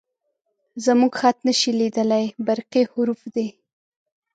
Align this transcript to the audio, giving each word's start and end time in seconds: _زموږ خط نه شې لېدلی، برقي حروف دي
_زموږ 0.85 1.13
خط 1.19 1.37
نه 1.47 1.53
شې 1.59 1.71
لېدلی، 1.79 2.25
برقي 2.45 2.83
حروف 2.91 3.21
دي 3.33 3.47